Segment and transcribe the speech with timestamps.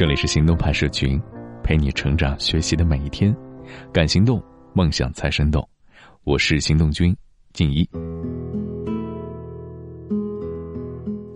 [0.00, 1.20] 这里是行动派社群，
[1.62, 3.36] 陪你成长学习的每一天。
[3.92, 4.42] 敢行动，
[4.72, 5.62] 梦想才生动。
[6.24, 7.14] 我是行动君
[7.52, 7.86] 静一。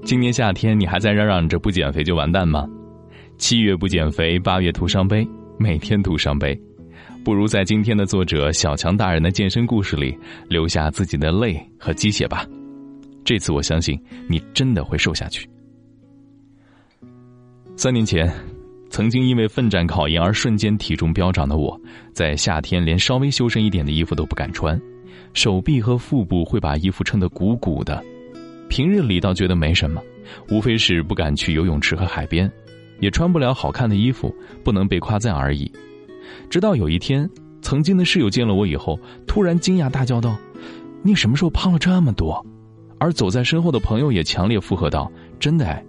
[0.02, 2.66] 今年夏天，你还在嚷嚷着不减肥就完蛋吗？
[3.36, 5.28] 七月不减肥，八月徒伤悲，
[5.58, 6.58] 每天徒伤悲。
[7.22, 10.18] 不如在今天的作者小强大人的健身故事里
[10.48, 12.46] 留下自己的泪和鸡血吧。
[13.26, 15.46] 这次我相信你真的会瘦下去。
[17.76, 18.32] 三年前，
[18.90, 21.80] 曾经因为奋战考研而瞬间体重飙涨的我，
[22.12, 24.80] 在夏天连稍微修身一点的衣服都不敢穿，
[25.32, 28.02] 手臂和腹部会把衣服撑得鼓鼓的。
[28.68, 30.00] 平日里倒觉得没什么，
[30.48, 32.50] 无非是不敢去游泳池和海边，
[33.00, 35.70] 也穿不了好看的衣服，不能被夸赞而已。
[36.48, 37.28] 直到有一天，
[37.62, 40.36] 曾经的室友见了我以后，突然惊讶大叫道
[41.02, 42.44] ：“你什么时候胖了这么多？”
[42.98, 45.84] 而走在身后的朋友也强烈附和道：“真的哎！”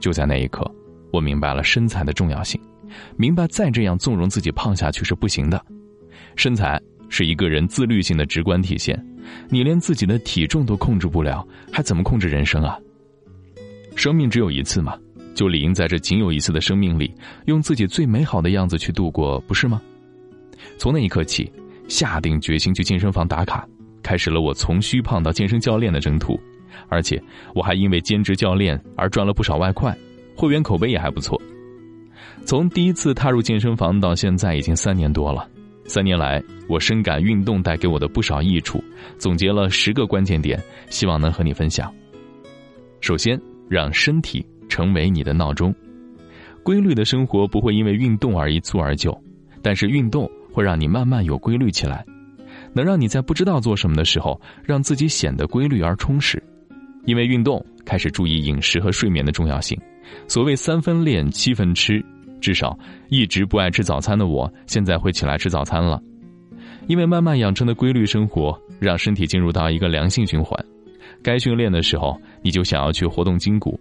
[0.00, 0.68] 就在那一刻。
[1.14, 2.60] 我明白了身材的重要性，
[3.16, 5.64] 明白再这样纵容自己胖下去是不行的。
[6.34, 9.00] 身材是一个人自律性的直观体现，
[9.48, 12.76] 你连自己的体重都控制不了，还怎么控制人生啊？
[13.94, 14.98] 生命只有一次嘛，
[15.36, 17.14] 就理应在这仅有一次的生命里，
[17.46, 19.80] 用自己最美好的样子去度过，不是吗？
[20.78, 21.48] 从那一刻起，
[21.86, 23.64] 下定决心去健身房打卡，
[24.02, 26.36] 开始了我从虚胖到健身教练的征途，
[26.88, 27.22] 而且
[27.54, 29.96] 我还因为兼职教练而赚了不少外快。
[30.36, 31.40] 会员口碑也还不错。
[32.44, 35.48] 从第一次踏入健身房到现在已经三年多了，
[35.86, 38.82] 三年来我深感运动带给我的不少益处，
[39.18, 41.92] 总结了十个关键点，希望能和你分享。
[43.00, 45.74] 首先，让身体成为你的闹钟。
[46.62, 49.14] 规律的生活不会因为运动而一蹴而就，
[49.62, 52.04] 但是运动会让你慢慢有规律起来，
[52.72, 56.42] 能让你在不知道做什么的时候，让自己显得规律而充实。
[57.04, 59.78] 因为运动，开始注意饮食和睡眠的重要性。
[60.28, 62.04] 所谓三分练七分吃，
[62.40, 66.00] 至少一直不爱吃早餐的我，现在会起来吃早餐了。
[66.86, 70.62] 因为慢慢养成的规律生活，让身体进入到一个良性循环。
[71.22, 73.72] 该训练的时候，你就想要去活动筋骨；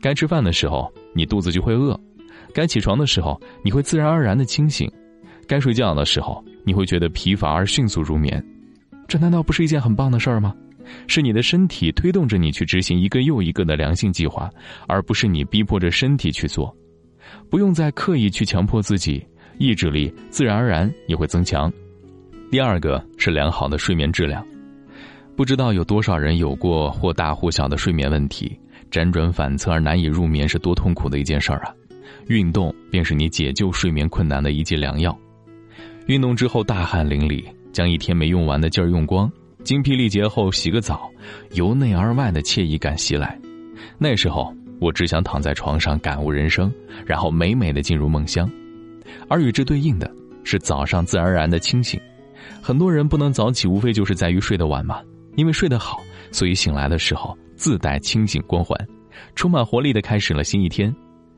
[0.00, 1.98] 该吃饭的时候，你肚子就会饿；
[2.52, 4.86] 该起床的时候，你会自然而然的清醒；
[5.46, 8.42] 该睡觉的时候，你会觉得疲乏而迅速入眠。
[9.08, 10.54] 这难道不是一件很棒的事儿吗？
[11.06, 14.50] 是你的身体推动着你去执行一个又一个的良性计划，
[14.86, 16.74] 而不是你逼迫着身体去做。
[17.48, 19.24] 不用再刻意去强迫自己，
[19.58, 21.72] 意志力自然而然也会增强。
[22.50, 24.44] 第二个是良好的睡眠质量。
[25.36, 28.58] 不知道有多少人有过或大或小的睡眠问题，
[28.90, 31.72] 辗转反侧而难以入眠是多痛苦的一件事儿啊！
[32.26, 35.16] 运动便是你解救睡眠困难的一剂良药。
[36.06, 39.30] 运动之后大汗淋漓，将一天没用完的劲儿用光。
[39.64, 41.10] 精疲力竭后洗个澡，
[41.52, 43.38] 由内而外的惬意感袭来。
[43.98, 46.72] 那时候我只想躺在床上感悟人生，
[47.06, 48.50] 然后美美的进入梦乡。
[49.28, 50.10] 而与之对应的
[50.44, 52.00] 是早上自然而然的清醒。
[52.62, 55.00] 很多人不能早起，无非就是在于睡得晚嘛。
[55.36, 56.00] 因为睡得好，
[56.32, 58.76] 所以醒来的时候自带清醒光环，
[59.34, 60.94] 充满活力的开始了新一天。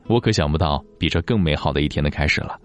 [0.07, 2.59] 我可想不到比这更美好的一天的开始了。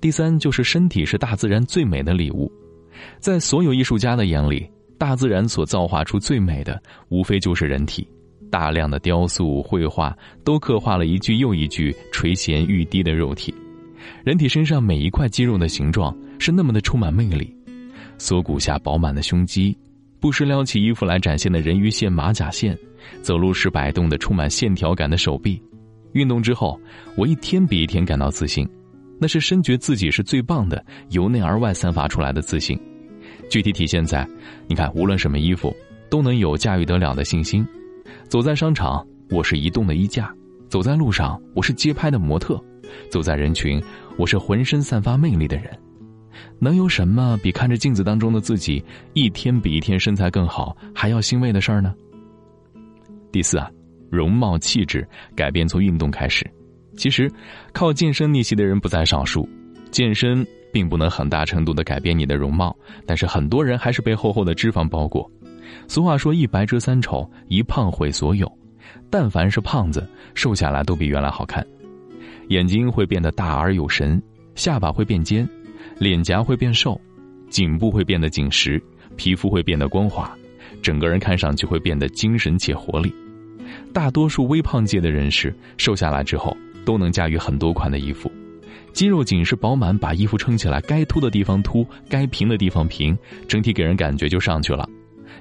[0.00, 2.52] 第三就是身体是大自然最美的礼物。
[3.18, 8.06] 在所有艺术家的眼里，大自然所造化出最美的，无非就是人体。
[8.50, 13.52] 大量的雕塑、绘画都刻画了一具又一具垂涎欲滴的肉体。
[14.22, 17.52] 人体身上每一块肌肉的形状是那么的充满魅力：
[18.16, 19.76] 锁骨下饱满的胸肌，
[20.20, 22.78] 不时撩起衣服来展现的人鱼线、马甲线，
[23.22, 25.60] 走路时摆动的充满线条感的手臂。
[26.12, 26.78] 运动之后，
[27.16, 28.68] 我一天比一天感到自信。
[29.20, 32.78] 那是深觉自己是最棒的，由内而外散发出来的自信。
[33.48, 34.26] 具体体现在，
[34.66, 35.74] 你看，无论什么衣服，
[36.10, 37.66] 都能有驾驭得了的信心。
[38.28, 40.24] 走在商场，我是移动的衣架；
[40.68, 42.56] 走在路上，我是街拍的模特；
[43.10, 43.82] 走在人群，
[44.16, 45.70] 我是浑身散发魅力的人。
[46.58, 51.94] 能有什么比看着镜子当中的自己一天比一天身材更好还要欣慰的事儿呢？
[53.30, 53.70] 第四啊，
[54.10, 55.06] 容貌气质
[55.36, 56.44] 改变从运动开始。
[56.96, 57.30] 其实，
[57.72, 59.48] 靠健身逆袭的人不在少数。
[59.90, 62.76] 健身并不能很大程度的改变你的容貌，
[63.06, 65.30] 但是很多人还是被厚厚的脂肪包裹。
[65.86, 68.50] 俗话说：“一白遮三丑，一胖毁所有。”
[69.08, 70.04] 但凡是胖子，
[70.34, 71.64] 瘦下来都比原来好看。
[72.48, 74.20] 眼睛会变得大而有神，
[74.56, 75.48] 下巴会变尖，
[76.00, 77.00] 脸颊会变瘦，
[77.48, 78.82] 颈部会变得紧实，
[79.14, 80.36] 皮肤会变得光滑，
[80.82, 83.14] 整个人看上去会变得精神且活力。
[83.92, 86.56] 大多数微胖界的人士瘦下来之后。
[86.84, 88.30] 都能驾驭很多款的衣服，
[88.92, 93.16] 肌肉紧实饱满，把衣服撑起来，该凸的地方凸，该平的地方平，
[93.48, 94.88] 整体给人感觉就上去了，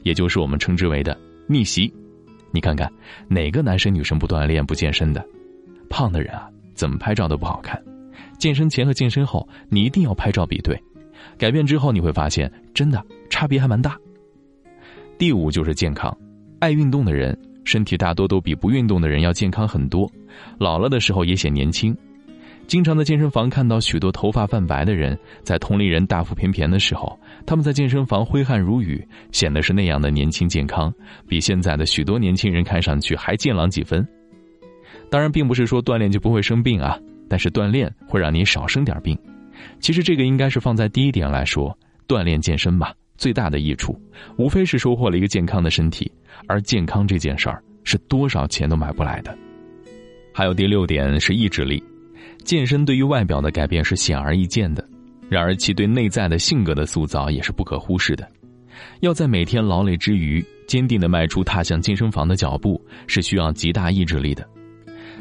[0.03, 1.93] 也就是我们称之为的逆袭。
[2.51, 2.91] 你看看
[3.27, 5.25] 哪个男生女生不锻炼不健身的？
[5.89, 7.81] 胖的人啊，怎么拍照都不好看。
[8.37, 10.81] 健身前和健身后，你一定要拍照比对。
[11.37, 13.97] 改变之后，你会发现真的差别还蛮大。
[15.17, 16.15] 第五就是健康，
[16.59, 20.11] 爱运动的人身体大多都比不运动的人要健康很多，
[20.57, 21.95] 老了的时候也显年轻。
[22.65, 30.91] 经常在健身房看到许多头发泛白的人，在同龄人大腹便便的时候，他们在健身房挥汗如雨，显得是那样的年轻健康，
[31.27, 34.07] 比现在的许多年轻人看上去还健朗几分。
[35.11, 36.97] 当然，并不是说锻炼就不会生病啊，
[37.29, 39.17] 但是锻炼会让你少生点病。
[39.79, 41.77] 其实这个应该是放在第一点来说，
[42.07, 43.99] 锻炼健身吧，最大的益处，
[44.37, 46.11] 无非是收获了一个健康的身体，
[46.47, 49.37] 而健康这件事儿是多少钱都买不来的。
[50.33, 51.83] 还有第六点是意志力。
[52.43, 54.87] 健身对于外表的改变是显而易见的，
[55.29, 58.27] 然而其对内在的性格的塑造也是不可忽视的。
[58.99, 64.47] 要在每天劳累之余，坚定的迈出踏向健身房的脚步，是需要极大意志力的。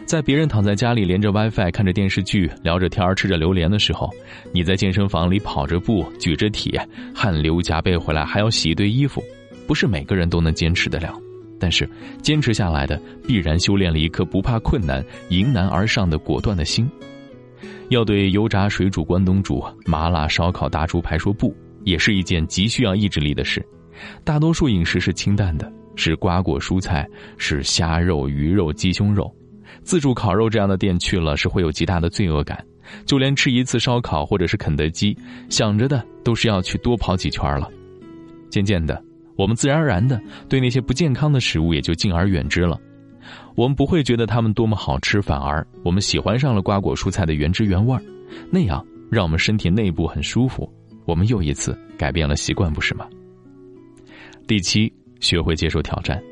[0.04, 4.10] 在别人躺在家里连着 WiFi 看着电视剧聊着天儿吃着榴莲的时候，
[4.52, 6.84] 你在健身房里跑着步举着铁，
[7.14, 9.22] 汗流浃背回来还要洗一堆衣服，
[9.66, 11.14] 不是每个人都能坚持得了。
[11.60, 11.88] 但是
[12.20, 16.90] 坚持下来的，必然修炼了一颗不怕困难、迎难而上的果断的心。
[17.88, 21.54] 要对油炸水煮关东煮、麻辣烧烤大猪排说不，
[21.84, 23.64] 也是一件极需要意志力的事。
[24.24, 27.06] 大多数饮食是清淡的，是瓜果蔬菜，
[27.36, 29.32] 是虾肉、鱼肉、鸡胸肉。
[29.82, 32.64] 自助烤肉这样的店去了是会有极大的罪恶感，
[33.04, 35.16] 就连吃一次烧烤或者是肯德基，
[35.48, 37.68] 想着的都是要去多跑几圈了。
[38.50, 39.02] 渐渐的，
[39.36, 42.78] 我们自然而然的对那些不健康的食物也就敬而远之了。
[43.54, 48.02] 我们不会觉得它们多么好吃，反而我们喜欢上了瓜果蔬菜的原汁原味儿，
[48.50, 50.72] 那样让我们身体内部很舒服。
[51.04, 53.06] 我们又一次改变了习惯，不是吗？
[54.46, 56.22] 第七，学会接受挑战。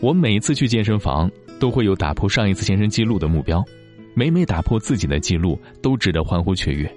[0.00, 1.30] 我每一次去健身房。
[1.60, 3.64] 都会有打破上一次健身记录的目标，
[4.12, 6.92] 每每打破自己的记录，都值得欢呼雀跃。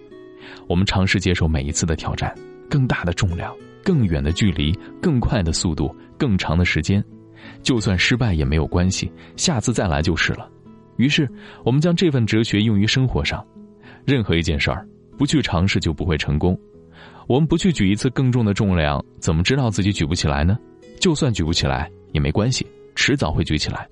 [0.68, 2.34] 我们尝试接受每一次的挑战，
[2.68, 7.02] 更大的重量，更远的距离，更快的速度，更长的时间。
[7.64, 10.50] 就算失败也没有关系，下次再来就是了。
[10.98, 11.30] 于是，
[11.64, 13.46] 我们将这份哲学用于生活上。
[14.06, 16.58] 任何一件事儿，不去尝试就不会成功。
[17.28, 20.58] 我们不去举一次更重的重量，怎么知道自己举不起来呢？
[21.00, 22.66] 就算举不起来也没关系，
[22.96, 23.88] 迟早会举起来。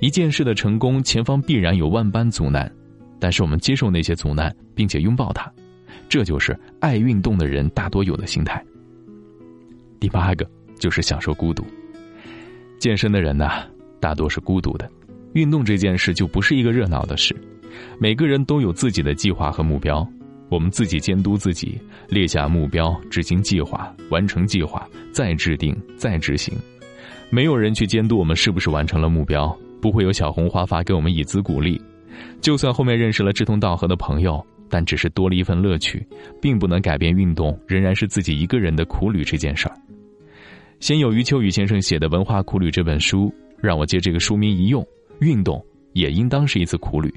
[0.00, 2.70] 一件事的成功，前方必然有万般阻难，
[3.18, 5.52] 但是我们接受那些阻难，并且拥抱它，
[6.08, 8.64] 这就是爱运动的人大多有的心态。
[10.00, 10.48] 第八个
[10.78, 11.64] 就是享受孤独。
[12.78, 13.64] 健身的人呐，
[14.00, 14.88] 大多是孤独的。
[15.34, 17.36] 运动这件事就不是一个热闹的事，
[17.98, 20.06] 每个人都有自己的计划和目标，
[20.48, 21.78] 我们自己监督自己，
[22.08, 26.56] 列下目标，执行计划，完成计划，再制定，再执行。
[27.30, 29.56] 没有人去监督我们是不是完成了目标。
[29.80, 31.80] 不会有小红花发给我们以资鼓励，
[32.40, 36.04] 就算后面认识了志同道合的朋友，但只是多了一份乐趣，
[36.42, 39.77] 并不能改变运动仍然是自己一个人的苦旅这件事儿。
[40.80, 44.86] 先有余秋雨先生写的《文化苦旅》这本书，让我借这个书名一用，
[45.18, 47.12] 运动也应当是一次苦旅。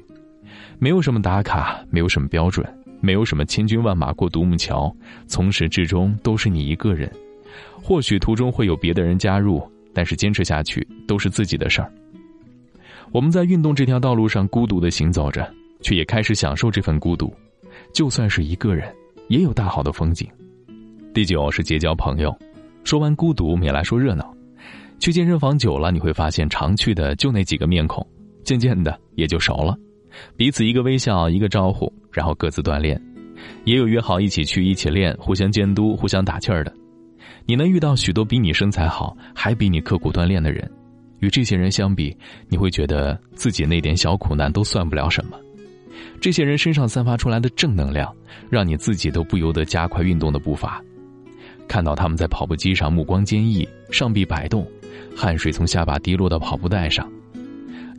[0.80, 2.66] 没有什么打卡，没有什么标准，
[3.00, 4.94] 没有什么千军万马过独木桥，
[5.28, 7.10] 从始至终都是你一个人。
[7.80, 9.62] 或许途中会有别的人加入，
[9.94, 11.92] 但是坚持下去都是自己的事儿。
[13.12, 15.48] 我们在运动这条道路上孤独的行走着，
[15.82, 17.32] 却也开始享受这份孤独。
[17.92, 18.92] 就算是一个人，
[19.28, 20.28] 也有大好的风景。
[21.14, 22.36] 第九是结交朋友。
[22.84, 24.34] 说完孤独，我们也来说热闹。
[24.98, 28.06] 去健身房久了，你会发现常去的就那几个面孔，
[28.44, 29.76] 渐渐的也就熟了。
[30.36, 33.00] 彼此一个微笑，一个招呼，然后各自锻炼。
[33.64, 36.72] 也有约好一起去一起练，互相监督，互相打气儿的。
[37.46, 40.70] 你能遇到许多比你身材好，还比你刻苦锻炼的人。
[41.18, 42.16] 与这些人相比，
[42.48, 45.36] 你会觉得自己那点小苦难都算不了什么。
[46.20, 48.14] 这些人身上散发出来的正能量，
[48.48, 50.80] 让你自己都不由得加快运动的步伐。
[51.68, 54.66] 看到他们在跑步机上目光坚毅，上臂摆动，
[55.16, 57.06] 汗水从下巴滴落到跑步带上；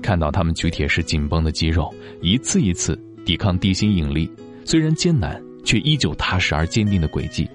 [0.02, 4.32] 看到他们举铁时紧绷的肌肉，一次一次抵抗地心引力，
[4.64, 7.50] 虽然艰难，却依旧踏实而坚定的轨迹。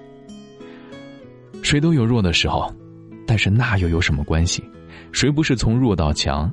[1.61, 2.73] 谁都有弱的时候，
[3.25, 4.63] 但是那又有什么关系？
[5.11, 6.51] 谁不是从弱到强？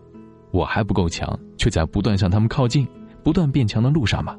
[0.52, 2.86] 我还不够强，却在不断向他们靠近、
[3.22, 4.36] 不断变强的路上吗？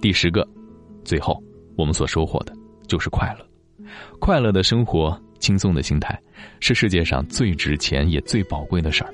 [0.00, 0.46] 第十个，
[1.04, 1.42] 最后
[1.76, 2.52] 我们所收获的
[2.86, 3.51] 就是快乐。
[4.18, 6.18] 快乐的生活、轻松的心态，
[6.60, 9.12] 是世界上最值钱也最宝贵的事儿。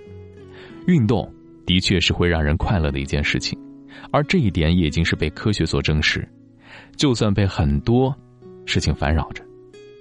[0.87, 1.31] 运动
[1.67, 3.59] 的确是会让人快乐的一件事情，
[4.11, 6.27] 而这一点也已经是被科学所证实。
[6.97, 8.15] 就算被很多
[8.67, 9.43] 事情烦扰着，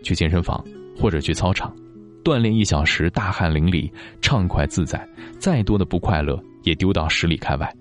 [0.04, 0.64] 去健身房
[0.98, 1.76] 或者去操场。
[2.24, 3.90] 锻炼一小时，大汗淋漓，
[4.22, 5.08] 畅快自在，
[5.40, 7.74] 再多的不快乐也丢到十里开外。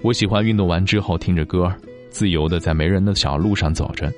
[0.00, 1.70] 我喜欢运动完之后听着歌，
[2.08, 4.10] 自由的在没人的小路上走着，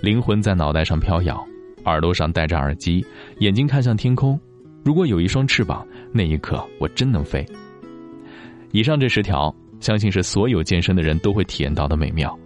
[0.00, 1.44] 灵魂在脑袋上飘摇，
[1.84, 3.04] 耳朵上戴着耳机，
[3.38, 4.38] 眼睛看向天空。
[4.82, 7.44] 如果有一双翅膀，那一刻我真能飞。
[8.72, 12.38] 以上这十条，相信是所有健身的人都会体验到的美妙，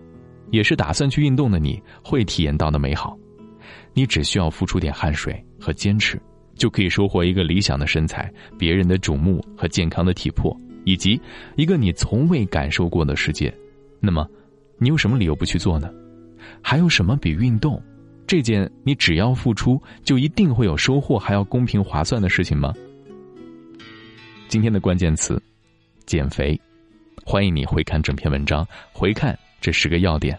[0.51, 3.17] 也是打算去运动的你会体验到的美好。
[3.93, 6.21] 你只需要付出点汗水和坚持，
[6.57, 11.21] 就可以收获一个理想的身材、别人的瞩目和健康的体魄，以及
[11.57, 13.55] 一个你从未感受过的世界。
[14.01, 14.27] 那么，
[14.79, 15.89] 你有什么理由不去做呢？
[16.63, 17.83] 还有什么比运动
[18.27, 22.73] 这件你只要付出就一定会有收获还要公平划算的事情吗？
[24.49, 25.41] 今天的关键词。
[26.07, 26.61] 减肥，
[27.25, 30.39] 欢迎你回看整篇文章，回看这十个要点。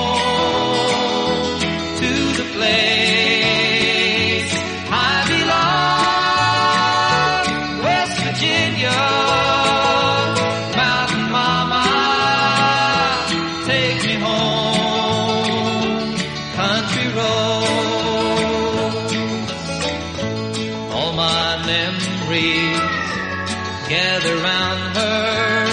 [24.31, 25.65] Gather round her,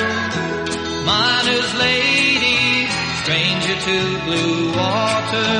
[1.04, 2.88] miner's lady
[3.22, 5.52] stranger to blue water.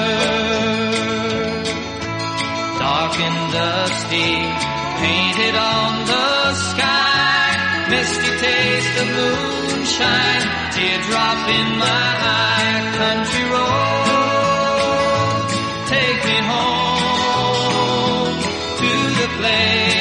[2.78, 4.32] Dark and dusty,
[5.02, 12.08] painted on the sky, misty taste of moonshine, teardrop in my
[12.40, 15.46] eye, country road,
[15.88, 18.38] take me home
[18.80, 18.90] to
[19.20, 19.97] the place